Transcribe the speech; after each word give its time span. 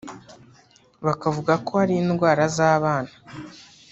bakavuga 1.05 1.53
ko 1.65 1.71
ari 1.83 1.93
indwara 2.01 2.43
z’abana 2.55 3.13